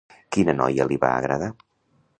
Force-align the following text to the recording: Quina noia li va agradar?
Quina 0.35 0.55
noia 0.61 0.89
li 0.93 0.99
va 1.05 1.13
agradar? 1.19 1.53